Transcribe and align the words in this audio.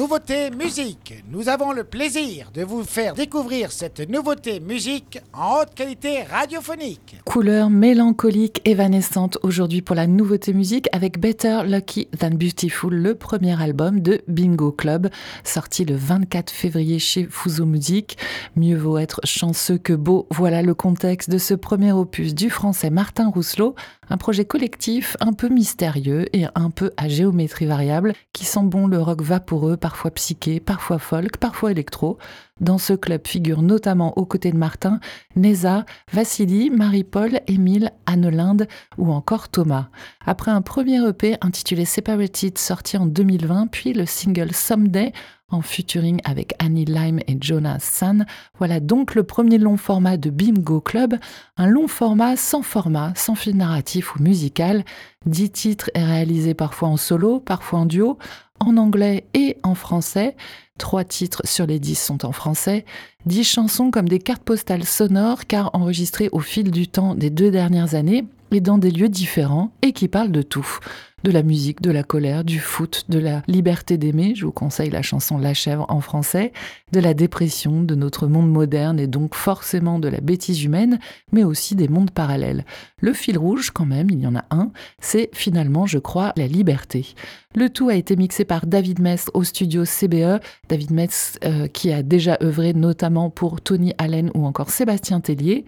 nouveauté 0.00 0.50
musique. 0.50 1.22
Nous 1.30 1.50
avons 1.50 1.72
le 1.72 1.84
plaisir 1.84 2.50
de 2.54 2.62
vous 2.62 2.84
faire 2.84 3.12
découvrir 3.12 3.70
cette 3.70 4.08
nouveauté 4.08 4.58
musique 4.58 5.18
en 5.34 5.58
haute 5.58 5.74
qualité 5.74 6.22
radiophonique. 6.22 7.16
Couleur 7.26 7.68
mélancolique 7.68 8.62
évanescente 8.64 9.36
aujourd'hui 9.42 9.82
pour 9.82 9.94
la 9.94 10.06
nouveauté 10.06 10.54
musique 10.54 10.88
avec 10.92 11.20
Better 11.20 11.64
Lucky 11.66 12.08
Than 12.18 12.30
Beautiful, 12.30 12.94
le 12.94 13.14
premier 13.14 13.60
album 13.60 14.00
de 14.00 14.22
Bingo 14.26 14.72
Club, 14.72 15.10
sorti 15.44 15.84
le 15.84 15.96
24 15.96 16.50
février 16.50 16.98
chez 16.98 17.28
Fuso 17.30 17.66
Music. 17.66 18.16
Mieux 18.56 18.78
vaut 18.78 18.96
être 18.96 19.20
chanceux 19.24 19.76
que 19.76 19.92
beau. 19.92 20.26
Voilà 20.30 20.62
le 20.62 20.72
contexte 20.72 21.28
de 21.28 21.36
ce 21.36 21.52
premier 21.52 21.92
opus 21.92 22.34
du 22.34 22.48
français 22.48 22.88
Martin 22.88 23.28
Rousselot, 23.28 23.74
un 24.08 24.16
projet 24.16 24.46
collectif 24.46 25.18
un 25.20 25.34
peu 25.34 25.50
mystérieux 25.50 26.24
et 26.34 26.46
un 26.54 26.70
peu 26.70 26.90
à 26.96 27.06
géométrie 27.08 27.66
variable 27.66 28.14
qui 28.32 28.46
sent 28.46 28.64
bon 28.64 28.86
le 28.86 28.98
rock 28.98 29.20
vaporeux, 29.20 29.76
parfois 29.90 30.12
psyché, 30.12 30.60
parfois 30.60 31.00
folk, 31.00 31.38
parfois 31.38 31.72
électro. 31.72 32.16
Dans 32.60 32.78
ce 32.78 32.92
club 32.92 33.26
figurent 33.26 33.62
notamment 33.62 34.16
aux 34.16 34.24
côtés 34.24 34.52
de 34.52 34.56
Martin, 34.56 35.00
Neza, 35.34 35.84
Vassili, 36.12 36.70
Marie-Paul, 36.70 37.40
Émile, 37.48 37.90
Anne-Linde 38.06 38.68
ou 38.98 39.10
encore 39.10 39.48
Thomas. 39.48 39.88
Après 40.24 40.52
un 40.52 40.62
premier 40.62 41.04
EP 41.08 41.36
intitulé 41.40 41.84
Separated 41.84 42.56
sorti 42.56 42.98
en 42.98 43.06
2020, 43.06 43.66
puis 43.66 43.92
le 43.92 44.06
single 44.06 44.54
Someday 44.54 45.12
en 45.50 45.62
featuring 45.62 46.20
avec 46.24 46.54
Annie 46.58 46.84
Lime 46.84 47.20
et 47.26 47.36
Jonas 47.40 47.80
San. 47.80 48.24
Voilà 48.58 48.80
donc 48.80 49.14
le 49.14 49.24
premier 49.24 49.58
long 49.58 49.76
format 49.76 50.16
de 50.16 50.30
Bimgo 50.30 50.80
Club, 50.80 51.16
un 51.56 51.66
long 51.66 51.88
format 51.88 52.36
sans 52.36 52.62
format, 52.62 53.12
sans 53.16 53.34
fil 53.34 53.56
narratif 53.56 54.14
ou 54.14 54.22
musical. 54.22 54.84
Dix 55.26 55.50
titres 55.50 55.90
et 55.94 56.02
réalisés 56.02 56.54
parfois 56.54 56.88
en 56.88 56.96
solo, 56.96 57.40
parfois 57.40 57.80
en 57.80 57.86
duo, 57.86 58.16
en 58.60 58.76
anglais 58.76 59.24
et 59.34 59.56
en 59.62 59.74
français. 59.74 60.36
Trois 60.78 61.04
titres 61.04 61.42
sur 61.44 61.66
les 61.66 61.78
dix 61.78 62.00
sont 62.00 62.24
en 62.24 62.32
français. 62.32 62.84
Dix 63.26 63.44
chansons 63.44 63.90
comme 63.90 64.08
des 64.08 64.18
cartes 64.18 64.42
postales 64.42 64.84
sonores 64.84 65.46
car 65.46 65.70
enregistrées 65.74 66.28
au 66.32 66.40
fil 66.40 66.70
du 66.70 66.88
temps 66.88 67.14
des 67.14 67.30
deux 67.30 67.50
dernières 67.50 67.94
années 67.94 68.24
et 68.50 68.60
dans 68.60 68.78
des 68.78 68.90
lieux 68.90 69.08
différents 69.08 69.72
et 69.82 69.92
qui 69.92 70.08
parlent 70.08 70.32
de 70.32 70.42
tout 70.42 70.78
de 71.24 71.30
la 71.30 71.42
musique, 71.42 71.82
de 71.82 71.90
la 71.90 72.02
colère, 72.02 72.44
du 72.44 72.58
foot, 72.58 73.04
de 73.08 73.18
la 73.18 73.42
liberté 73.46 73.98
d'aimer, 73.98 74.34
je 74.34 74.46
vous 74.46 74.52
conseille 74.52 74.90
la 74.90 75.02
chanson 75.02 75.38
La 75.38 75.54
chèvre 75.54 75.86
en 75.88 76.00
français, 76.00 76.52
de 76.92 77.00
la 77.00 77.14
dépression, 77.14 77.82
de 77.82 77.94
notre 77.94 78.26
monde 78.26 78.50
moderne 78.50 78.98
et 78.98 79.06
donc 79.06 79.34
forcément 79.34 79.98
de 79.98 80.08
la 80.08 80.20
bêtise 80.20 80.64
humaine, 80.64 80.98
mais 81.32 81.44
aussi 81.44 81.74
des 81.74 81.88
mondes 81.88 82.10
parallèles. 82.10 82.64
Le 83.00 83.12
fil 83.12 83.38
rouge, 83.38 83.70
quand 83.70 83.86
même, 83.86 84.08
il 84.10 84.20
y 84.20 84.26
en 84.26 84.36
a 84.36 84.44
un, 84.50 84.70
c'est 85.00 85.30
finalement, 85.32 85.86
je 85.86 85.98
crois, 85.98 86.32
la 86.36 86.46
liberté. 86.46 87.14
Le 87.54 87.68
tout 87.68 87.88
a 87.88 87.94
été 87.94 88.16
mixé 88.16 88.44
par 88.44 88.66
David 88.66 89.00
Metz 89.00 89.28
au 89.34 89.44
studio 89.44 89.84
CBE, 89.84 90.40
David 90.68 90.90
Metz 90.92 91.38
euh, 91.44 91.66
qui 91.66 91.92
a 91.92 92.02
déjà 92.02 92.38
œuvré 92.42 92.74
notamment 92.74 93.28
pour 93.28 93.60
Tony 93.60 93.92
Allen 93.98 94.30
ou 94.34 94.46
encore 94.46 94.70
Sébastien 94.70 95.20
Tellier 95.20 95.64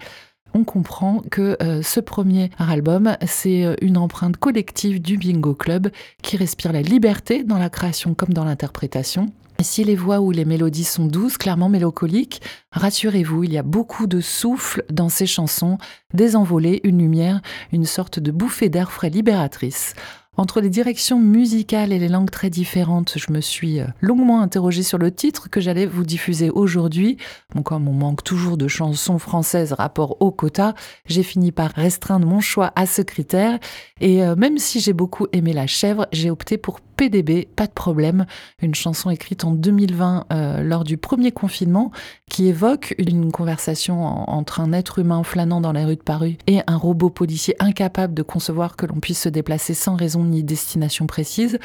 on 0.54 0.64
comprend 0.64 1.22
que 1.30 1.56
euh, 1.62 1.82
ce 1.82 2.00
premier 2.00 2.50
album, 2.58 3.16
c'est 3.26 3.64
euh, 3.64 3.74
une 3.80 3.96
empreinte 3.96 4.36
collective 4.36 5.00
du 5.00 5.16
Bingo 5.16 5.54
Club 5.54 5.90
qui 6.22 6.36
respire 6.36 6.72
la 6.72 6.82
liberté 6.82 7.44
dans 7.44 7.58
la 7.58 7.70
création 7.70 8.14
comme 8.14 8.32
dans 8.32 8.44
l'interprétation. 8.44 9.32
Si 9.60 9.84
les 9.84 9.94
voix 9.94 10.20
ou 10.20 10.32
les 10.32 10.44
mélodies 10.44 10.84
sont 10.84 11.06
douces, 11.06 11.38
clairement 11.38 11.68
mélancoliques, 11.68 12.42
rassurez-vous, 12.72 13.44
il 13.44 13.52
y 13.52 13.58
a 13.58 13.62
beaucoup 13.62 14.06
de 14.06 14.20
souffle 14.20 14.84
dans 14.90 15.08
ces 15.08 15.26
chansons, 15.26 15.78
des 16.14 16.34
envolées, 16.34 16.80
une 16.84 16.98
lumière, 16.98 17.40
une 17.70 17.84
sorte 17.84 18.18
de 18.18 18.32
bouffée 18.32 18.68
d'air 18.68 18.90
frais 18.90 19.10
libératrice. 19.10 19.94
Entre 20.38 20.62
les 20.62 20.70
directions 20.70 21.18
musicales 21.18 21.92
et 21.92 21.98
les 21.98 22.08
langues 22.08 22.30
très 22.30 22.48
différentes, 22.48 23.18
je 23.18 23.30
me 23.34 23.42
suis 23.42 23.80
euh, 23.80 23.86
longuement 24.00 24.40
interrogée 24.40 24.82
sur 24.82 24.96
le 24.96 25.12
titre 25.12 25.50
que 25.50 25.60
j'allais 25.60 25.84
vous 25.84 26.04
diffuser 26.04 26.48
aujourd'hui. 26.48 27.18
Bon, 27.54 27.60
comme 27.60 27.86
on 27.86 27.92
manque 27.92 28.24
toujours 28.24 28.56
de 28.56 28.66
chansons 28.66 29.18
françaises 29.18 29.74
rapport 29.74 30.16
au 30.20 30.30
quota, 30.30 30.72
j'ai 31.04 31.22
fini 31.22 31.52
par 31.52 31.72
restreindre 31.72 32.26
mon 32.26 32.40
choix 32.40 32.72
à 32.76 32.86
ce 32.86 33.02
critère. 33.02 33.58
Et 34.00 34.24
euh, 34.24 34.34
même 34.34 34.56
si 34.56 34.80
j'ai 34.80 34.94
beaucoup 34.94 35.26
aimé 35.32 35.52
La 35.52 35.66
Chèvre, 35.66 36.06
j'ai 36.12 36.30
opté 36.30 36.56
pour 36.56 36.80
PDB, 36.80 37.48
pas 37.54 37.66
de 37.66 37.72
problème, 37.72 38.26
une 38.60 38.74
chanson 38.74 39.10
écrite 39.10 39.44
en 39.44 39.50
2020 39.50 40.26
euh, 40.32 40.62
lors 40.62 40.84
du 40.84 40.96
premier 40.96 41.32
confinement 41.32 41.90
qui 42.30 42.46
évoque 42.46 42.94
une 42.98 43.32
conversation 43.32 44.04
entre 44.30 44.60
un 44.60 44.72
être 44.72 44.98
humain 44.98 45.22
flânant 45.24 45.60
dans 45.60 45.72
les 45.72 45.84
rues 45.84 45.96
de 45.96 46.02
Paris 46.02 46.38
et 46.46 46.60
un 46.66 46.76
robot 46.76 47.10
policier 47.10 47.56
incapable 47.58 48.14
de 48.14 48.22
concevoir 48.22 48.76
que 48.76 48.86
l'on 48.86 49.00
puisse 49.00 49.20
se 49.20 49.28
déplacer 49.28 49.74
sans 49.74 49.96
raison 49.96 50.21
ni 50.24 50.42
destination 50.42 51.06
précise. 51.06 51.58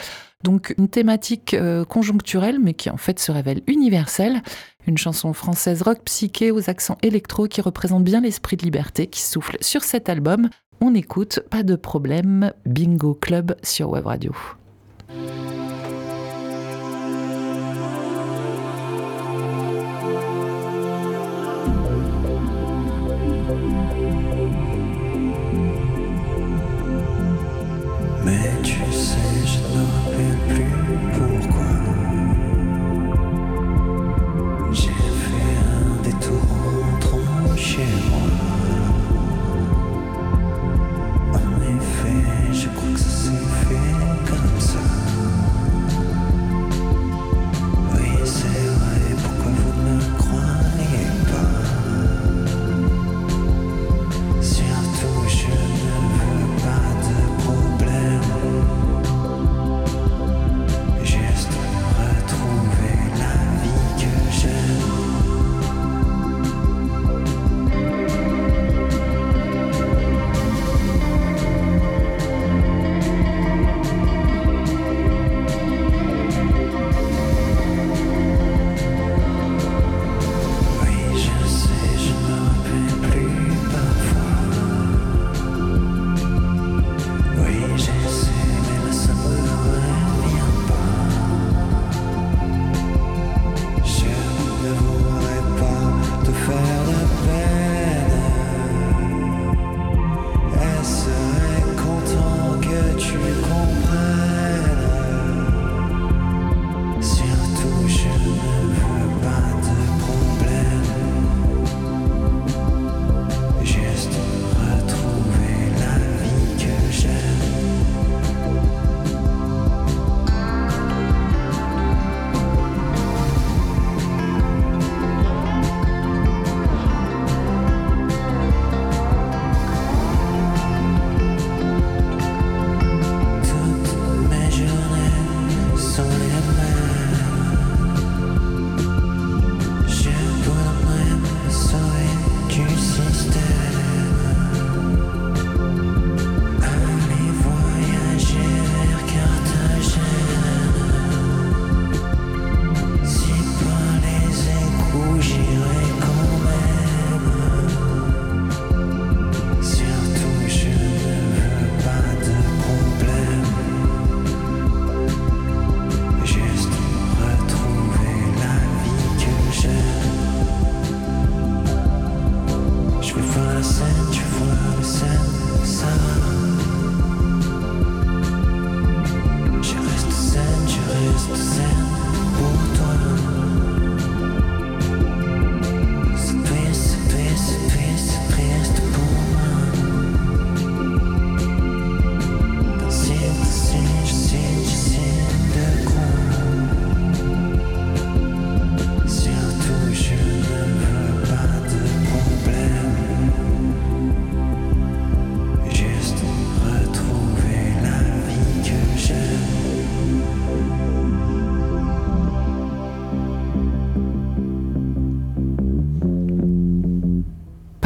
Donc 0.44 0.74
une 0.78 0.88
thématique 0.88 1.54
euh, 1.54 1.86
conjoncturelle 1.86 2.60
mais 2.60 2.74
qui 2.74 2.90
en 2.90 2.98
fait 2.98 3.20
se 3.20 3.32
révèle 3.32 3.62
universelle. 3.68 4.42
Une 4.86 4.98
chanson 4.98 5.34
française 5.34 5.82
rock 5.82 6.00
psyché 6.06 6.52
aux 6.52 6.70
accents 6.70 6.98
électro 7.02 7.48
qui 7.48 7.62
représente 7.62 8.04
bien 8.04 8.22
l'esprit 8.22 8.56
de 8.56 8.64
liberté 8.64 9.08
qui 9.08 9.22
souffle 9.22 9.58
sur 9.62 9.84
cet 9.84 10.10
album. 10.10 10.50
On 10.80 10.94
écoute, 10.94 11.40
pas 11.50 11.64
de 11.64 11.76
problème, 11.76 12.54
Bingo 12.66 13.16
Club 13.16 13.56
sur 13.64 13.90
Web 13.90 14.06
Radio. 14.06 14.34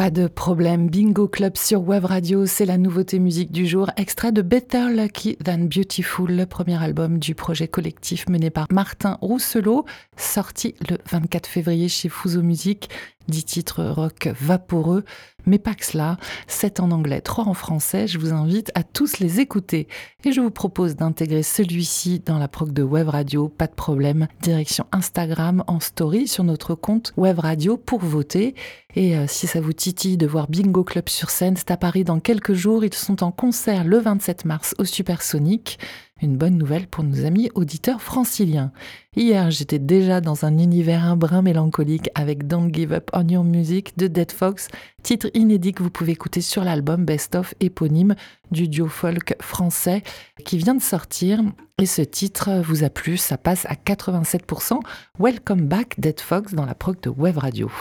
Pas 0.01 0.09
de 0.09 0.25
problème, 0.25 0.89
Bingo 0.89 1.27
Club 1.27 1.55
sur 1.55 1.87
Web 1.87 2.05
Radio, 2.05 2.47
c'est 2.47 2.65
la 2.65 2.79
nouveauté 2.79 3.19
musique 3.19 3.51
du 3.51 3.67
jour, 3.67 3.91
extrait 3.97 4.31
de 4.31 4.41
Better 4.41 4.87
Lucky 4.89 5.35
Than 5.35 5.65
Beautiful, 5.65 6.35
le 6.35 6.47
premier 6.47 6.81
album 6.81 7.19
du 7.19 7.35
projet 7.35 7.67
collectif 7.67 8.27
mené 8.27 8.49
par 8.49 8.65
Martin 8.71 9.19
Rousselot, 9.21 9.85
sorti 10.17 10.73
le 10.89 10.97
24 11.11 11.45
février 11.45 11.87
chez 11.87 12.09
Fuso 12.09 12.41
Music. 12.41 12.89
10 13.31 13.45
titres 13.45 13.83
rock 13.83 14.29
vaporeux, 14.39 15.03
mais 15.45 15.57
pas 15.57 15.73
que 15.73 15.85
cela, 15.85 16.17
7 16.47 16.79
en 16.81 16.91
anglais, 16.91 17.21
3 17.21 17.47
en 17.47 17.53
français, 17.53 18.07
je 18.07 18.19
vous 18.19 18.33
invite 18.33 18.71
à 18.75 18.83
tous 18.83 19.19
les 19.19 19.39
écouter. 19.39 19.87
Et 20.23 20.31
je 20.31 20.41
vous 20.41 20.51
propose 20.51 20.95
d'intégrer 20.95 21.41
celui-ci 21.41 22.19
dans 22.19 22.37
la 22.37 22.47
prog 22.47 22.73
de 22.73 22.83
Web 22.83 23.09
Radio, 23.09 23.47
pas 23.47 23.67
de 23.67 23.73
problème, 23.73 24.27
direction 24.41 24.85
Instagram 24.91 25.63
en 25.67 25.79
story 25.79 26.27
sur 26.27 26.43
notre 26.43 26.75
compte 26.75 27.13
Web 27.17 27.39
Radio 27.39 27.77
pour 27.77 28.01
voter. 28.01 28.53
Et 28.95 29.17
euh, 29.17 29.25
si 29.27 29.47
ça 29.47 29.61
vous 29.61 29.73
titille 29.73 30.17
de 30.17 30.27
voir 30.27 30.47
Bingo 30.49 30.83
Club 30.83 31.09
sur 31.09 31.29
scène, 31.29 31.55
c'est 31.55 31.71
à 31.71 31.77
Paris 31.77 32.03
dans 32.03 32.19
quelques 32.19 32.53
jours, 32.53 32.83
ils 32.83 32.93
sont 32.93 33.23
en 33.23 33.31
concert 33.31 33.85
le 33.85 33.97
27 33.97 34.45
mars 34.45 34.75
au 34.77 34.85
Supersonic. 34.85 35.79
Une 36.21 36.37
bonne 36.37 36.55
nouvelle 36.55 36.85
pour 36.85 37.03
nos 37.03 37.25
amis 37.25 37.49
auditeurs 37.55 37.99
franciliens. 37.99 38.71
Hier, 39.15 39.49
j'étais 39.49 39.79
déjà 39.79 40.21
dans 40.21 40.45
un 40.45 40.59
univers 40.59 41.03
un 41.03 41.15
brin 41.15 41.41
mélancolique 41.41 42.11
avec 42.13 42.45
Don't 42.45 42.71
Give 42.71 42.93
Up 42.93 43.09
on 43.13 43.27
Your 43.27 43.43
Music 43.43 43.97
de 43.97 44.05
Dead 44.05 44.31
Fox, 44.31 44.67
titre 45.01 45.31
inédit 45.33 45.73
que 45.73 45.81
vous 45.81 45.89
pouvez 45.89 46.11
écouter 46.11 46.41
sur 46.41 46.63
l'album 46.63 47.05
Best 47.05 47.33
of 47.33 47.55
éponyme 47.59 48.13
du 48.51 48.67
duo 48.67 48.87
folk 48.87 49.35
français 49.41 50.03
qui 50.45 50.59
vient 50.59 50.75
de 50.75 50.81
sortir. 50.81 51.41
Et 51.79 51.87
ce 51.87 52.03
titre 52.03 52.61
vous 52.63 52.83
a 52.83 52.91
plu, 52.91 53.17
ça 53.17 53.39
passe 53.39 53.65
à 53.65 53.73
87%. 53.73 54.79
Welcome 55.19 55.61
back 55.61 55.99
Dead 55.99 56.19
Fox 56.19 56.53
dans 56.53 56.67
la 56.67 56.75
prog 56.75 57.01
de 57.01 57.09
Web 57.09 57.39
Radio. 57.39 57.71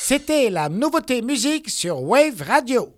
C'était 0.00 0.48
la 0.48 0.70
nouveauté 0.70 1.20
musique 1.20 1.68
sur 1.68 2.02
Wave 2.02 2.40
Radio. 2.40 2.97